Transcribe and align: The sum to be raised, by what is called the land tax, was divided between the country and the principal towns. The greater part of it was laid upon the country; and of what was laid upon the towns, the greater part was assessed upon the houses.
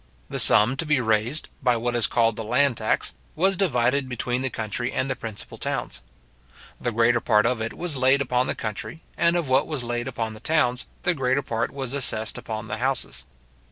The 0.31 0.39
sum 0.39 0.77
to 0.77 0.85
be 0.87 0.99
raised, 0.99 1.47
by 1.61 1.77
what 1.77 1.95
is 1.95 2.07
called 2.07 2.35
the 2.35 2.43
land 2.43 2.77
tax, 2.77 3.13
was 3.35 3.55
divided 3.55 4.09
between 4.09 4.41
the 4.41 4.49
country 4.49 4.91
and 4.91 5.07
the 5.07 5.15
principal 5.15 5.59
towns. 5.59 6.01
The 6.79 6.91
greater 6.91 7.21
part 7.21 7.45
of 7.45 7.61
it 7.61 7.77
was 7.77 7.95
laid 7.95 8.19
upon 8.19 8.47
the 8.47 8.55
country; 8.55 9.01
and 9.15 9.35
of 9.35 9.47
what 9.47 9.67
was 9.67 9.83
laid 9.83 10.07
upon 10.07 10.33
the 10.33 10.39
towns, 10.39 10.87
the 11.03 11.13
greater 11.13 11.43
part 11.43 11.69
was 11.69 11.93
assessed 11.93 12.39
upon 12.39 12.67
the 12.67 12.77
houses. 12.77 13.25